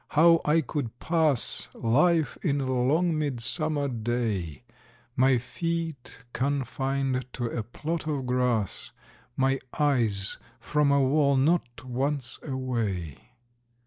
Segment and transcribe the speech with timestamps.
[0.17, 4.63] How I could pass Life in a long midsummer day,
[5.15, 8.93] My feet confined to a plot of grass,
[9.37, 13.33] My eyes from a wall not once away!